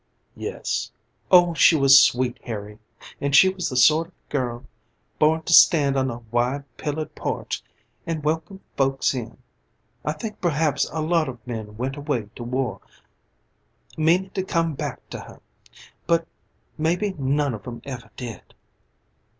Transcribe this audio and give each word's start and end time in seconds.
"Yes." 0.35 0.91
"Oh, 1.29 1.53
she 1.53 1.75
was 1.75 1.99
sweet, 1.99 2.39
Harry! 2.45 2.79
And 3.21 3.35
she 3.35 3.49
was 3.49 3.69
the 3.69 3.75
sort 3.77 4.07
of 4.07 4.13
girl 4.29 4.65
born 5.19 5.43
to 5.43 5.53
stand 5.53 5.95
on 5.95 6.09
a 6.09 6.23
wide, 6.31 6.63
pillared 6.75 7.13
porch 7.13 7.61
and 8.07 8.23
welcome 8.23 8.61
folks 8.75 9.13
in. 9.13 9.37
I 10.03 10.13
think 10.13 10.41
perhaps 10.41 10.89
a 10.91 11.03
lot 11.03 11.29
of 11.29 11.45
men 11.45 11.77
went 11.77 11.97
away 11.97 12.29
to 12.35 12.43
war 12.43 12.81
meanin' 13.95 14.31
to 14.31 14.41
come 14.41 14.73
back 14.73 15.07
to 15.11 15.19
her; 15.19 15.39
but 16.07 16.25
maybe 16.79 17.13
none 17.19 17.53
of 17.53 17.67
'em 17.67 17.83
ever 17.85 18.09
did." 18.17 18.55